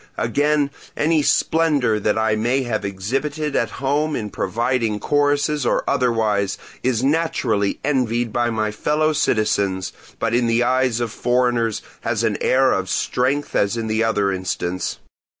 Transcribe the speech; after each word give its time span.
Again, 0.17 0.71
any 0.97 1.21
splendour 1.21 1.99
that 1.99 2.17
I 2.17 2.35
may 2.35 2.63
have 2.63 2.83
exhibited 2.83 3.55
at 3.55 3.69
home 3.77 4.15
in 4.15 4.31
providing 4.31 4.99
choruses 4.99 5.63
or 5.63 5.83
otherwise, 5.87 6.57
is 6.81 7.03
naturally 7.03 7.79
envied 7.83 8.33
by 8.33 8.49
my 8.49 8.71
fellow 8.71 9.13
citizens, 9.13 9.93
but 10.17 10.33
in 10.33 10.47
the 10.47 10.63
eyes 10.63 11.01
of 11.01 11.11
foreigners 11.11 11.83
has 11.99 12.23
an 12.23 12.39
air 12.41 12.71
of 12.71 12.89
strength 12.89 13.55
as 13.55 13.77
in 13.77 13.85
the 13.85 14.03
other 14.03 14.31
instance. 14.31 14.97